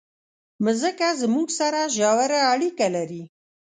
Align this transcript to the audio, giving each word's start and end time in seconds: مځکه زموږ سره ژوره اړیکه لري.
مځکه 0.63 1.07
زموږ 1.21 1.47
سره 1.59 1.79
ژوره 1.95 2.39
اړیکه 2.53 2.87
لري. 2.95 3.23